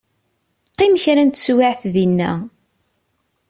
Qqim 0.71 0.93
kra 1.03 1.23
n 1.23 1.29
tewiɛt 1.31 1.81
dina. 1.93 2.31